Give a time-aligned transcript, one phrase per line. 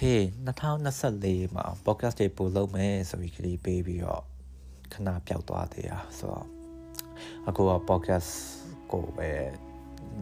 [0.00, 4.22] 2024မှာ podcast တွေပို့လုပ်မယ်ဆိုပြီးခရီးပေးပြီးတော့
[4.92, 6.46] ခဏပျောက်သွားသေးတာဆိုတော့
[7.48, 8.30] အခုက podcast
[8.92, 9.30] ကိုပဲ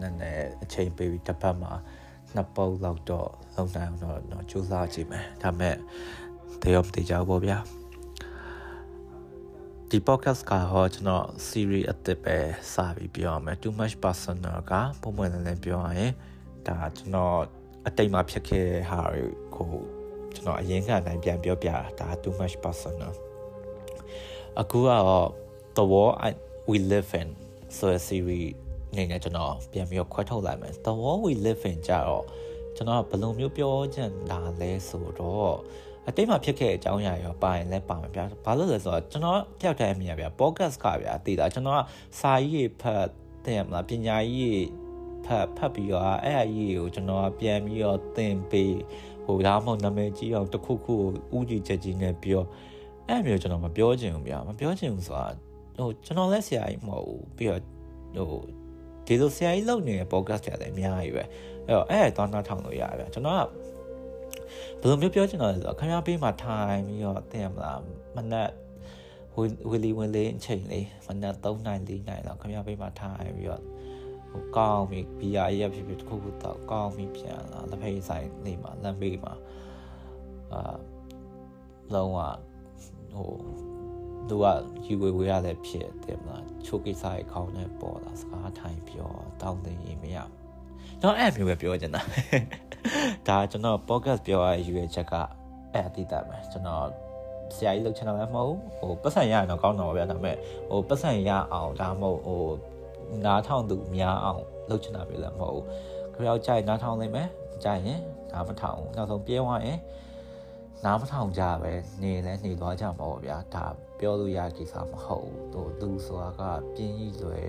[0.01, 1.73] နည်းနည်းအချိန်ပေးပြီးတစ်ပတ်မှာ
[2.35, 5.77] နှစ်ပုတ်လောက်တော့လုပ်နိုင်အောင်တော့တော့စူးစမ်းကြည့်မယ်ဒါပေမဲ့
[6.63, 7.59] တရောမတေချောပေါ့ဗျာ
[9.91, 12.37] ဒီ podcast ကဟောကျွန်တော် series အသစ်ပဲ
[12.73, 14.73] စပြီးပြောရမယ် too much personal က
[15.03, 16.13] ပုံမှန်လည်းပြောရရင်
[16.67, 17.39] ဒါကျွန်တော်
[17.87, 19.23] အတိတ်မှာဖြစ်ခဲ့တဲ့ဟာတွေ
[19.59, 19.73] ကို
[20.35, 23.13] ကျွန်တော်အရင်ကအတိုင်းပြန်ပြောပြတာဒါ too much personal
[24.61, 25.29] အခုကတော့
[25.77, 26.31] the war I,
[26.69, 27.29] we live in
[27.77, 28.49] ဆိုတဲ့ series
[28.97, 32.25] နေနဲ့ကျွန်တော်ပြန်ပြီးခွဲထုတ်လိုက်မယ် the war we live in ကြတော့
[32.77, 35.55] ကျွန်တော်ဘယ်လိုမျိုးပြောချင်တာလဲဆိုတော့
[36.09, 41.81] အတိတ်မှာဖြစ်ခဲ့တဲ့အကြောင်းအရာရောပါရင်လည်းပါမှာဗျာဘာလို့လဲဆိုတော့ကျွန်တော်တယောက်တည်းအမြင်ဗျာ podcast ကဗျာတည်တာကျွန်တော်က
[42.21, 43.07] စာရေးဖတ်
[43.47, 44.63] တဲ့မလားပညာရေး
[45.27, 48.77] ဖတ်ဖတ်ပြီးတော့အဲ့အရေးကိုကျွန်တော်ပြန်ပြီးတော့သင်ပေး
[49.29, 50.95] ဟိုဒါမှမဟုတ်နာမည်ကြီးအောင်တစ်ခုခု
[51.33, 52.43] ကိုဥကြည်ချက်ကြီးနဲ့ပြော
[53.09, 55.27] အဲ့မျိုးကျွန်တော်မပြောချင်ဘူးဗျာမပြောချင်ဘူးဆိုတာ
[55.77, 57.51] ဟိုကျွန်တော်လည်းဆရာကြီးမဟုတ်ဘူးပြီး
[58.17, 58.43] တော့ဟို
[59.07, 61.25] ဒီလိုဆရာကြီးလုပ်နေတဲ့ podcast တွေလည်းအများကြီးပဲ
[61.67, 63.41] အဲ့တော့အဲ့ဒါတော့နောက်ထောင်လို့ရဗျာကျွန်တော်က
[64.81, 67.81] ဘယ်လိုမျိုးပြောချင်တာလဲဆိုတော့ခင်ဗျားပေးမှာထိုင်ပြီးတော့သိရမလား
[68.17, 68.51] မနက်
[69.71, 73.63] ဝီလီဝင်လေးအချိန်လေးမနက်3နိုင်4နိုင်တော့ခင်ဗျားပေးမှာထိုင်ပြီးတော့
[74.31, 79.35] ဟိုကောင်းပြီဘီယာရဖြစ်ဖြစ်တစ်ခုခုတော့ကောင်းပြီပြန်လာလက်ဖေးဆိုင်နေမှာလမ်းဘေးမှာ
[80.53, 80.77] အာ
[81.95, 82.19] လုံးဝ
[83.15, 83.33] ဟို
[84.29, 84.47] သူက
[84.87, 89.11] ယူဝေဝေရလည်းဖြစ်တယ်မလားချိုးကိစ္စရဲ့ခေါင်းနဲ့ပေါ်လာစကားထိုင်ပြော
[89.43, 90.17] တောင်းတင်ရင်မရ
[91.03, 92.03] တော့အဲ့မျိုးပဲပြောချင်တာ
[93.29, 95.15] ဒါကျွန်တော် podcast ပြောရရွေးချက်က
[95.73, 96.87] အဲ့အတိတ်ပဲကျွန်တော်
[97.57, 100.37] ဆရာကြီးလုပ်ချင်တာလည်းမဟုတ်ဟိုပတ်စံရရင်တော့ကောင်းတော့ဗျာဒါပေမဲ့
[100.71, 102.43] ဟိုပတ်စံရအောင်ဒါမှမဟုတ်ဟို
[103.27, 105.63] နားထောင်သူများအောင်လုပ်ချင်တာပဲလည်းမဟုတ်
[106.15, 107.29] ခရောက်ကြိုက်နားထောင်နိုင်မယ်
[107.65, 108.01] ကြိုက်ရင်
[108.33, 109.79] နားမထောင်နောက်ဆုံးပြေးသွားရင်
[110.85, 113.67] နားမထောင်ကြပဲနေလဲနေသွားကြမှာပေါ့ဗျာဒါ
[113.99, 116.43] ပြောလို့ရကိစ္စမဟုတ်ဘူးသူသူဆိုတာက
[116.75, 117.43] ပြင်းကြီးလွယ်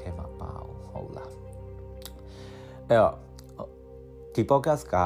[0.00, 1.30] တဲ့အဲမှာပါအောင်ဟုတ်လား
[2.88, 3.14] အဲ့တော့
[4.34, 4.96] ဒီ podcast က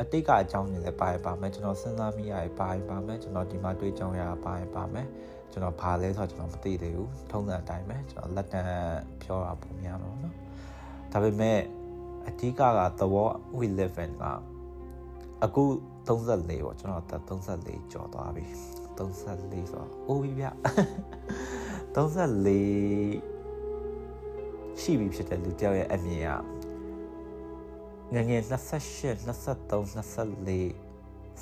[0.00, 5.06] အတိတ်ကအကြောင်းတွေလည်းပါရပါမယ်ကျွန်တော်စဉ်းစားမိရပါရပါမယ်ကျွန်တော်ဒီမှာတွေးကြောင်းရပါရပါမယ်
[5.53, 8.67] ကျွန်တော်ဘာလဲဆိုတော့ကျွန်တော်မသိသေးဘူးထုံးစံအတိုင်းပဲကျွန်တော်လက်တန်း
[9.21, 10.33] ပြောတာပုံများတော့เนาะ
[11.11, 11.57] ဒါပေမဲ့
[12.27, 12.63] အဓိကက
[12.99, 14.23] the world we live in က
[15.43, 15.63] အခု
[16.07, 17.03] 34ပေါ့ကျွန်တော်
[17.53, 18.43] 34ကျော်သွားပြီ
[18.97, 19.35] 34ဆို
[19.79, 20.45] တော့အိုးပြီဗျ
[21.95, 26.29] 34ရှိပြီဖြစ်တဲ့လူတယောက်ရဲ့အမြင်က
[28.13, 29.29] ငငယ်28 23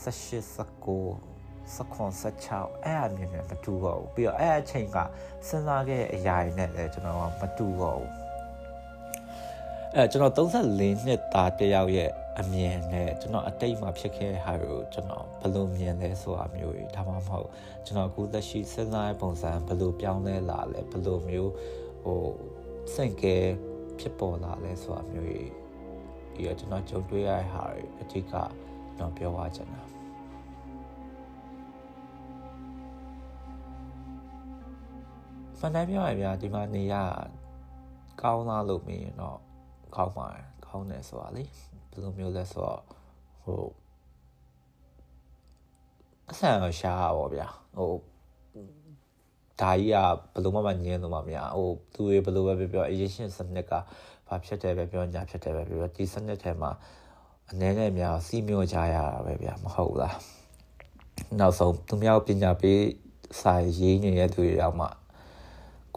[0.03, 1.30] 24
[1.76, 8.10] 18 19 16အဲ့အမြင်နဲ့မတူတော့ဘူးပြီးတော့အဲ့အချိန်ကစဉ်းစားခဲ့တဲ့အရာတွေနဲ့လည်းကျွန်တော်ကမတူတော့ဘူး
[9.94, 17.48] အဲကျွန်တော်34နှစ်သားတယောက်ရဲ့အမြင်နဲ့ကျွန်တော်အတိတ်မှာဖြစ်ခဲ့တဲ့ဟာကိုကျွန်တော်ဘယ်လိုမြင်လဲဆိုတာမျိုးတွေဒါမှမဟုတ်
[17.86, 21.52] ကျွန်တော်အခုလက်ရှိစဉ်းစားတဲ့ပုံစံဘယ်လိုပြောင်းလဲလာလဲဘယ်လိုမျိုး
[22.04, 22.22] ဟို
[22.94, 23.36] စိတ်ကဲ
[24.00, 25.40] ဖြစ်ပေါ်လာလဲဆိုတာမျိုးတွေ
[26.34, 29.91] ပြီးတော့ကျွန်တော်ကြုံတွေ့ရတဲ့ဟာတွေအဓိကကျွန်တော်ပြောပါချင်တာ
[35.64, 36.94] ဖန်တိုင်းပြောရဗျာဒီမှာနေရ
[38.22, 39.38] ကောင်းလားလို့မင်းတော့
[39.96, 41.44] ကောင်းပါတယ်ကောင်းတယ်ဆိုတာလေ
[41.90, 42.82] ဘယ်လိုမျိုးလဲဆိုတော့
[43.42, 43.64] ဟို
[46.30, 47.92] အဆန်ရှားပါဗျာဟို
[49.60, 49.96] ဒါကြီးက
[50.32, 53.72] ဘယ်လိုမှမငြင်းလို့မမရဟိုသူတွေဘယ်လိုပဲပြောပြောအရင်ရှင်စနစ်က
[54.28, 56.70] ဘာဖြစ်တယ်ပဲပြောညာဖြစ်တယ်ပဲပြောဒီစနစ်ထဲမှာ
[57.50, 60.16] အနည်းနဲ့များစီးမျိုးကြရတာပဲဗျာမဟုတ်လား
[61.38, 62.80] နောက်ဆုံးသူများပညာပေး
[63.40, 64.86] စာရေးနေတဲ့သူတွေတော့မှ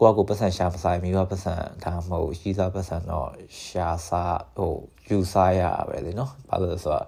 [0.00, 3.30] ကိုကကိုပတ်စံရှာမဆိုင်မိဘပတ်စံဒါမှမဟုတ်ရှိစားပတ်စံတော့
[3.64, 4.74] ရှာစားဟို
[5.08, 7.06] ယူစားရပဲလေနော်ဘာလို့လဲဆိုတော့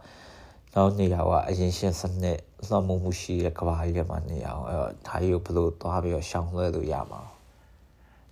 [0.74, 2.38] နောက်နေရာကအရင်ရှင်းစနစ်
[2.68, 7.22] လွှမ်းမိုးမှုရှိတဲ့ကဘာကြီးထဲမှာနေအောင်အဲ့တော့ဒါကြီးကိုဘယ်လိုသွားပြီးတော့ရှောင်လွှဲလို့ရမှာ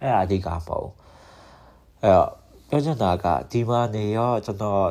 [0.00, 0.88] အဲ့ဒါအဓိကမဟုတ်
[2.02, 2.30] အဲ့တော့
[2.68, 4.82] ပြောချင်တာကဒီမှာနေရောကျွန်တော်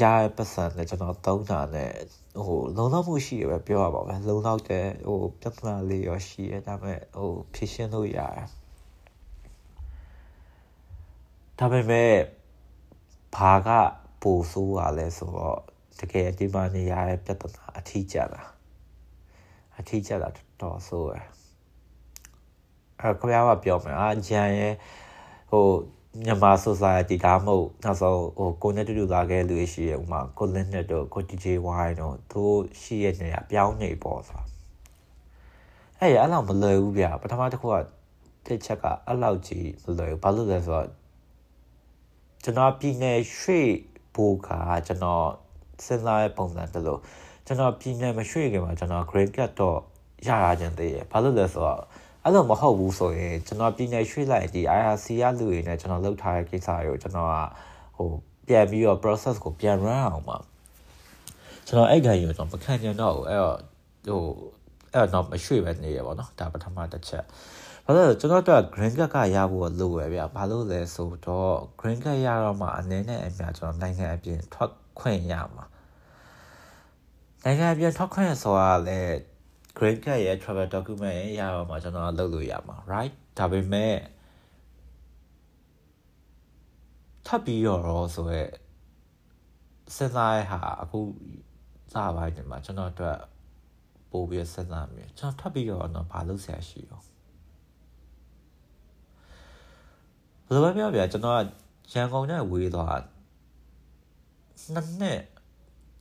[0.00, 1.92] ရရပတ်စံနဲ့ကျွန်တော်သုံးတာနဲ့
[2.46, 8.59] ဟိုလုံလောက်မှုရှိရပဲပြောရပါမယ်လုံလောက်တဲ့ဟိုပြဿနာလေးရောရှိရဒါပေမဲ့ဟိုဖြည့်ရှင်းလို့ရတယ်
[11.62, 12.12] ဒါပေမဲ့
[13.36, 13.68] ဘာက
[14.22, 15.60] ပိုဆိုးရလဲဆိုတော့
[16.00, 18.42] တကယ်ဒီမှာနေရတဲ့ပြဿနာအထီးကျတာ
[19.78, 20.28] အထီးကျတာ
[20.60, 21.26] တော်ဆိုးရယ်
[23.00, 24.74] အဲခပြောပြောမယ်အာဂျန်ရဲ့
[25.50, 25.64] ဟို
[26.24, 32.42] မြန်မာ society ဒါမှမဟုတ်နောက်ဆုံးဟိုကိုနဲ့တူတူလာခဲ့လူရှိရဥမာကိုလင်းနဲ့တော့ကို DJY တော့သူ
[32.80, 34.42] ရှိရနေရပြောင်းနေပေါ့ဆို
[35.98, 37.76] အဲ့ရအဲ့လောက်မလွယ်ဘူးဗျပထမတစ်ခုက
[38.46, 40.99] တစ်ချက်ကအဲ့လောက်ကြီးမလွယ်ဘူးဘာလို့လဲဆိုတော့
[42.44, 43.70] ကျွန်တော်ပြည်နယ်ရွှေ့
[44.14, 44.50] ဖို့က
[44.86, 45.26] ကျွန်တော်
[45.84, 47.00] စဉ်းစားတဲ့ပုံစံတလို့
[47.46, 49.78] ကျွန်တော်ပြည်နယ်မရွှေ့ခင်မှာကျွန်တော် grade cut တော့
[50.28, 51.80] ရရခြင်းသေးရဘာလို့လဲဆိုတော့
[52.24, 57.36] အဲ့လိုမဟုတ်ဘူးဆိုရင်ကျွန်တော်ပြည်နယ်ရွှေ့လိုက်ဒီ IRC ရလူတွေနဲ့ကျွန်တော်လုပ်ထားတဲ့ကိစ္စတွေကိုကျွန်တော်က
[57.96, 58.08] ဟို
[58.48, 60.36] ပြန်ပြီးတော့ process ကိုပြန် run အောင်ပါ
[61.66, 63.56] ကျွန်တော်အဲ့ခိုင်ရောကျွန်တော်မခံကျင်တော့ဘူးအဲ့တော့
[64.06, 64.22] ဟို
[64.94, 67.24] အဲ့တော့မရွှေ့ပဲနေရပါတော့ဒါပထမတစ်ချက်
[67.90, 75.64] ဘာလို့လဲကျွန်တော်တို့ green card ကရဖို့လိုပဲဗျဘာလို့လဲဆိုတော့ green card ရတော့မှအနေနဲ့အများကျွန်တော်နိုင်ငံအပြင်ထွက်ခွင့်ရမှာ
[77.44, 78.98] နိုင်ငံအပြင်ထွက်ခွင့်ဆိုတာလေ
[79.78, 83.94] green card ရဲ့ travel document ရဲ့ရတော့မှကျွန်တော်လုပ်လို့ရမှာ right ဒါပေမဲ့
[87.26, 88.42] ထပ်ပြီးတော့ဆိုရဲ
[89.94, 90.98] စဉ်းစားရဟာအခု
[91.92, 93.18] စပိုင်းဒီမှာကျွန်တော်တို့
[94.10, 97.09] ပို့ပြီးစဉ်းစားမိကျွန်တော်ထပ်ပြီးတော့တော့ဘာလုပ်ဆရာရှိရော
[100.52, 101.36] ဘယ်လိုပဲပြောပြကျွန်တော်
[101.92, 103.00] ကရန်ကုန်နဲ့ဝေးသွား
[104.72, 105.22] နှစ်နှစ်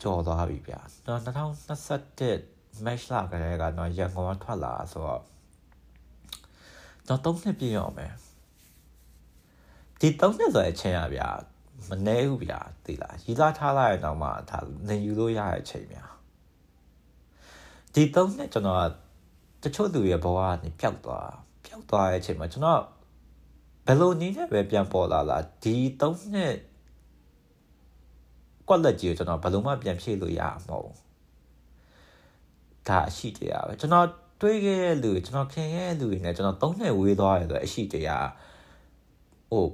[0.02, 1.50] ကျော်သွားပြီဗျာကျွန်တော်
[2.18, 5.22] 2021 match လာကြတဲ့ကတော့ရန်ကုန်ကထွက်လာဆိုတော့
[7.08, 8.14] တော့သုံးနှစ်ပြည့်ရောမယ်
[10.00, 11.30] ဒီသုံးနှစ်ဆိုအချိန်ရဗျာ
[11.90, 16.06] မနေဘူးဗျာသိလားရီလာထားလိုက်ရင်တော့မှဒါနေယူလို့ရတဲ့အချိန်ဗျာ
[17.94, 18.84] ဒီသုံးနှစ်ကျွန်တော်
[19.64, 21.32] တချို့သူရဲ့ဘဝကနေပျောက်သွား
[21.66, 22.84] ပျောက်သွားတဲ့အချိန်မှာကျွန်တော်
[23.86, 26.56] ဘယ်လိုနည်းနဲ့ပဲပြန်ပေါ်လာလားဒီသုံးနှစ်
[28.68, 30.98] ကွက်လက်ကြီးကိုကျွန်တော်ဘယ်လိုမှပြန်ဖြည့်လို့ရမှာမဟုတ်
[32.88, 34.08] ဒါအရှိတရားပဲကျွန်တော်
[34.42, 38.28] တွေးခဲ့တဲ့လူကျွန်တော်ခင်ခဲ့တဲ့လူတွေနဲ့ကျွန်တော်သုံးနှစ်ဝေးသွားရဆိုအရှိတရား
[39.52, 39.66] ဟို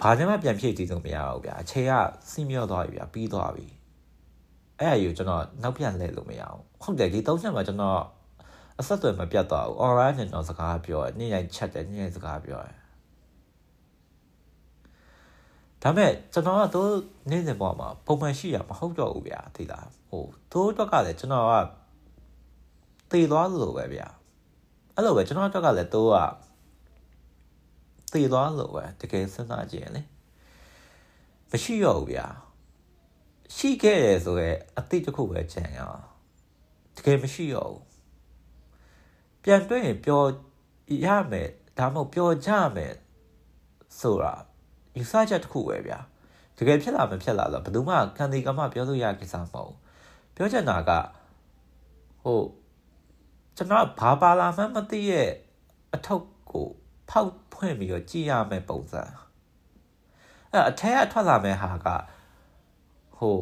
[0.00, 1.92] ဘာနဲ့မှပြန်ဖြည့်ကြည့်လို့မရဘူးဗျာအချိန်က
[2.30, 3.66] စီးမြော့သွားပြီဗျာပြီးသွားပြီ
[4.80, 8.00] အဲ့အယူကျွန်တော်နောက်ပြန်လဲလို့မရအောင်ဟုတ်တယ်ဒီသုံးချက်မှာကျွန်တော်
[8.80, 12.79] အဆက်အသွယ်မပြတ်သွားဘူး online နဲ့ကျွန်တော်စကားပြောတယ်နေ့တိုင်းချက်တယ်နေ့တိုင်းစကားပြောတယ်
[15.82, 16.82] ဒါမဲ့ကျွန်တော်ကသူ
[17.30, 21.54] နေ့စဉ်ပေါ်မှာပုံမှန်ရှိရမဟုတ်တော့ဘူးဗျာသိလားဟိုသူတို့ကလည်းကျွန်တော်က
[23.10, 24.08] တည်သွားလို့ပဲဗျာ
[24.94, 26.16] အဲ့လိုပဲကျွန်တော်အတွက်ကလည်းသူက
[28.12, 30.02] တည်သွားလို့ပဲတကယ်စဉ်းစားကြည့်ရင်လေ
[31.50, 32.26] မရှိတော့ဘူးဗျာ
[33.56, 36.02] ရှိခဲ့တယ်ဆိုရဲအတိတ်တစ်ခုပဲကြံရအောင်
[36.96, 37.84] တကယ်မရှိတော့ဘူး
[39.42, 40.28] ပြန်တွေ့ရင်ပျော်
[41.04, 41.48] ရမယ်
[41.78, 42.94] ဒါမှမဟုတ်ပျော်ကြမယ်
[44.00, 44.34] ဆိုတာ
[44.96, 45.98] ယူဆချက်တစ်ခုပဲဗျာ
[46.56, 49.72] တကယ်ဖြစ်လာမဖြစ်လာတော့ဘယ်သူမှခံဒီကမှပြောလို့ရကိစ္စမဟုတ်
[50.34, 50.90] ပြောချင်တာက
[52.22, 52.40] ဟို
[53.56, 55.28] ကျွန်တော်ဘာပါလာမှမသိရဲ့
[55.94, 56.66] အထုပ်ကို
[57.10, 59.02] ဖောက်ဖွင့်ပြီးတော့ကြည့်ရမယ်ပုံစံ
[60.52, 61.88] အဲ့အထက်ကထွက်လာမယ့်ဟာက
[63.18, 63.36] ဟို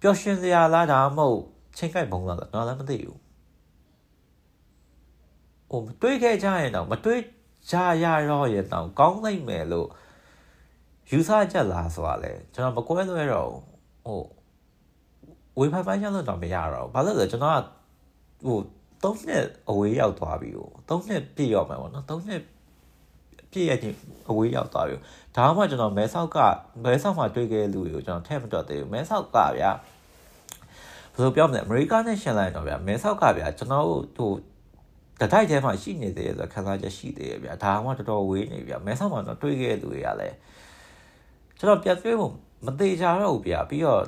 [0.00, 1.40] ပျော်ရွှင်စရာလားဒါမှမဟုတ်
[1.76, 3.18] ချိန်ကိုက်ပုံလားတော့လည်းမသိဘူး
[5.70, 7.22] ဟိုတွေးခဲ့ကြရင်တော့မတွေး
[7.70, 9.88] ကြရတော့ရင်တော့ကောင်းနိုင်မယ်လို့
[11.10, 13.48] ယူဆချက်လားဆိုတာလေကျွန်တော်မကွဲလွဲတော့
[14.06, 14.20] ဟို
[15.58, 17.62] ဝေဖန်ပိုင်းရလို့တော့မရတော့ဘာလို့လဲကျွန်တော်က
[18.46, 18.58] ဟို
[19.02, 22.42] ၃နှစ်အဝေးရောက်သွားပြီဟို၃နှစ်ပြည့်ရောက်မှာပေါ့နော်၃နှစ်
[23.52, 23.96] ပြည့်ရချင်း
[24.30, 24.94] အဝေးရောက်သွားပြီ
[25.36, 26.38] ဒါမှကျွန်တော်မဲဆောက်က
[26.84, 29.70] မဲဆောက်မှာတွေ့ခဲ့တဲ့လူတွေကိုကျွန်တော်ထည့်မတော့သေးဘူးမဲဆောက်ကဗျာ
[31.14, 34.30] ဘယ်လိုပြောမလဲအမေရိကန်နဲ့ရှင်လိုက်တော့ဗျာမဲဆောက်ကဗျာကျွန်တော်တို့ဟို
[35.20, 40.36] တတိုက်ထဲမှာရှိနေသေးတယ်ဆိုခံစားချက်ရှိသေးတယ်ဗျာဒါမှတော်တော်ဝေးနေဗျာမဲဆောက်မှာတော့တွေ့ခဲ့တဲ့လူတွေကလည်း
[41.58, 42.32] ကျွန်တော်ပြတ်သွေးဖို့
[42.66, 44.02] မသေးကြတော့ဘူးဗျာပြီးတော့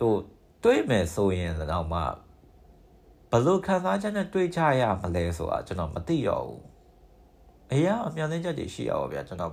[0.00, 0.14] ဟို
[0.62, 2.00] တွေးမယ်ဆိုရင်တော့မှ
[3.30, 6.62] ဘလို့ခံစားချက်နဲ့တွေးကြရမလဲဆိုတာကျွန်တော်မသိတော့ဘူး
[7.72, 9.52] အရာအများကြီးချက်တွေရှိရပါဗျာကျွန်တော်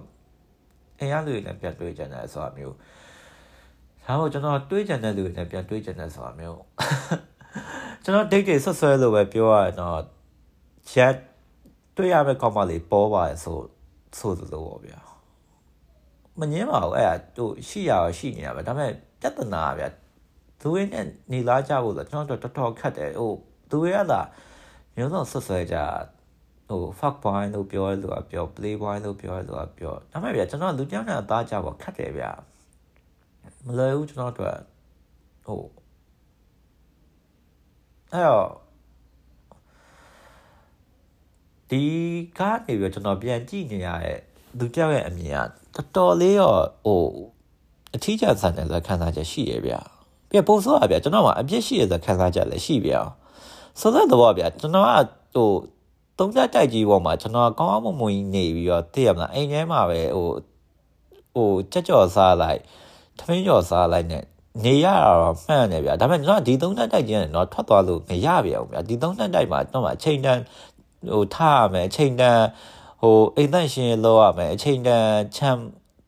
[1.02, 2.76] အရာလူတွေနဲ့ပြန်တွေးကြတယ်ဆိုတာမျိုး
[4.06, 6.60] ဒါမှကျွန်တော်တွေးကြတဲ့လူတွေနဲ့ပြန်တွေးကြတယ်ဆိုတာမျိုး
[8.04, 10.00] ကျွန်တော် date တွေဆွဆွဲလို့ပဲပြောရတော့
[10.92, 11.16] chat
[11.98, 13.58] တွေ့ရမယ့်ကောင်မလေးပေါ်ပါဆို
[14.18, 15.11] ဆိုသလိုပေါ့ဗျာ
[16.40, 19.86] မငင်းပါဘူးအဲ့ဒါသူရှိရရှိနေတာပဲဒါပေမဲ့ပြဿနာဗျ
[20.62, 23.32] သူရင်းနဲ့နေလာကြဖို့ဆိုကျွန်တော်တို့တော်တော်ခက်တယ်ဟို
[23.72, 24.14] သူရက
[24.96, 25.78] မျိုးစုံဆွဆွဲကြ
[26.70, 32.26] ဟို fuck boy လို့ပြောရလို့ပြော play boy လို့ပြောရလို့ပြောဒါပေမဲ့ဗျကျွန်တော်လူတယောက်နဲ့အသားကြဖို့ခက်တယ်ဗျ
[33.66, 34.56] မလွယ်ဘူးကျွန်တော်တို့
[35.46, 35.62] ဟို
[38.14, 38.50] အဲ့တော့
[41.70, 41.84] ဒီ
[42.38, 44.20] ကားနေပြီးကျွန်တော်ပြန်ကြည့်နေရတဲ့
[44.60, 47.04] လူတယောက်ရဲ့အမြင်ကတော်တော်လေးတော့ဟို
[47.96, 49.80] အထီးကျဆန်တယ်ဆိုခံစားချက်ရှိရဗျာ
[50.30, 53.02] ပြပုံစိုးอ่ะဗျာကျွန်တော်ကအပြစ်ရှိရဆိုခံစားချက်လည်းရှိဗျာ
[53.80, 54.90] ဆိုတဲ့တော့ဗျာကျွန်တော်က
[55.36, 55.50] ဟို
[56.18, 60.28] သုံးသက်တိုက်ကြီးပေါ်မှာကျွန်တော်ကောင်းအောင်မွန်ကြီးနေပြီးတော့သိရမလားအိမ်ထဲမှာပဲဟို
[61.36, 62.60] ဟိုကြက်ကြော်စားလိုက်
[63.20, 64.24] ထမင်းကြော်စားလိုက်နဲ့
[64.66, 70.40] နေရတော့မှန်တယ်ဗျာဒါပေမဲ့ကျွန်တော်ဒီသုံးသက်တိုက်ကြီးကတော့ထွက်သွားလို့မရပြန်ဘူးဗျာဒီသုံးသက်တိုက်မှာတော့အချိန်တန်
[71.14, 72.40] ဟိုထားရမယ်အချိန်တန်
[73.02, 75.62] ဟိုအိမ်သက်ရှင်လောက်ရမယ်အချိန်တန်ချမ်း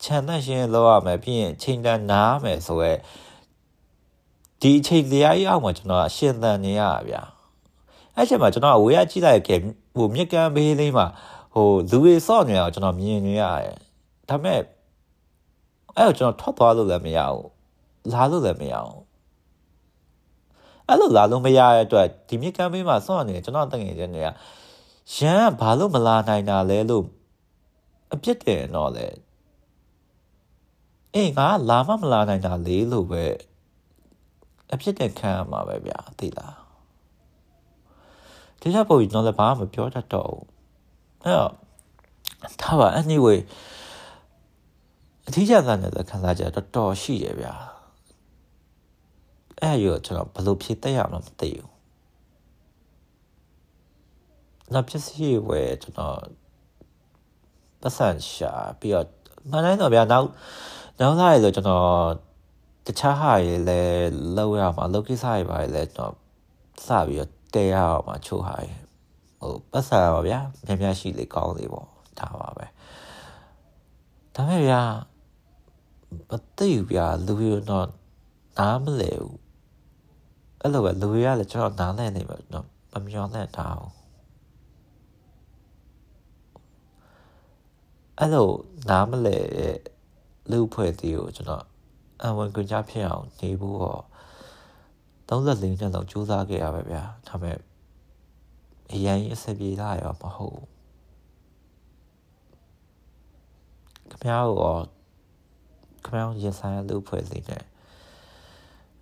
[0.04, 2.92] ခြံသက်ရှင်လောက်ရမယ်ပြီးရင်အချိန်တန်နားမယ်ဆိုရဲ
[4.60, 7.22] ဒီဒီအချိန်တရားကြီးအောက်မှာကျွန်တော်အရှင်သန်နေရတာဗျာ
[8.16, 9.58] အဲ့ချိန်မှာကျွန်တော်အဝေးကကြည့်လိုက်ခဲ့
[9.96, 11.06] ဟိုမြက်ကမ်းဘေးလေးမှာ
[11.54, 13.76] ဟိုလူတွေစော့နေတာကိုကျွန်တော်မြင်နေရတယ်
[14.28, 14.60] ဒါပေမဲ့
[15.96, 17.48] အဲ့တော့ကျွန်တော်ထွက်သွားလို့လည်းမရဘူး
[18.12, 19.02] လာလို့လည်းမရဘူး
[20.88, 24.28] အဲ့လိုလာလို့မရတဲ့အတွက်ဒီမြက်ကမ်းဘေးမှာစော့နေကျွန်တော်တငယ်ချင်းတွေက
[25.12, 27.04] ရန်ကဘာလို့မလာနိုင်တာလဲလို့
[28.12, 29.08] အပြစ်တင်တော့လေ
[31.14, 33.24] အေးငါလာမမလာနိုင်တာလေလို့ပဲ
[34.72, 36.56] အဖြစ်တဲ့ခံရမှာပဲဗျာသိလား
[38.60, 40.46] ဒီချက်ပုံကြီးတော့လည်းဘာမှမပြောတတ်တော့ဘူး
[41.22, 41.52] အဲ့တော့
[42.60, 43.38] ထားပါ anyway
[45.26, 47.54] အထီးကျတဲ့တဲ့ခံစားချက်တော်တော်ရှိရဗျာ
[49.60, 51.73] အဲ့ရကျွန်တော်ဘယ်လိုဖြည့်တတ်ရမလဲမသိဘူး
[54.72, 56.20] နောက်ပစ္စည်းဝယ်ကျွန်တော်
[57.80, 59.06] ပတ်စံရှာပြီးတော့
[59.50, 60.28] မနိုင်တော့ဗျာနောက်
[61.00, 61.88] နောက်သားရဆိုကျွန်တော်
[62.86, 66.12] တခြားဟာတွေလည်းလောက်ရမှာလောက်ကိစ္စတွေပါလေကျွန်တော်
[66.86, 68.68] စပြီးတော့တဲရအောင်မှာချို့ဟာတွေ
[69.40, 71.86] ဟိုပတ်စံပါဗျာများများရှိလေကောင်းလေပေါ့
[72.20, 72.66] ဒါပါပဲ
[74.34, 74.82] ဒါပေမဲ့ဗျာ
[76.30, 77.88] မသိဘူးဗျာလူရတော့
[78.58, 79.38] နားမလဲဘူး
[80.60, 84.03] အဲ့လိုပဲလူရလည်းကျွန်တော်နားလဲနေမှာတော့မမျောနဲ့တာဘူး
[88.18, 88.48] အဲ့လို
[88.88, 89.38] နားမလဲ
[90.50, 91.64] လူဖွဲ့သေးကိုကျွန်တော်
[92.22, 94.02] အဝင်ကြကြဖြစ်အောင်နေဖို့တော့
[95.28, 97.58] 34နှစ်လောက်ကြိုးစားခဲ့ရပါဗျာဒါပေမဲ့
[98.92, 100.60] အရင်အဆင်ပြေလာရောမဟုတ်
[104.10, 104.76] ခင်ဗျားကို
[106.04, 107.58] ခင်ဗျားရင်ဆိုင်လူဖွဲ့စီနေ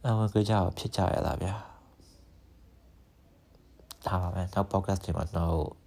[0.04, 1.54] အဝင်ကြကြဖြစ်ကြရလားဗျာ
[4.06, 5.81] ဒါပါပဲနောက် podcast ဒီမှာတော့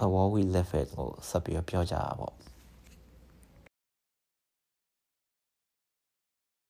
[0.00, 2.34] the war we live it ကိုဆက်ပြီးပြောကြတာပေါ့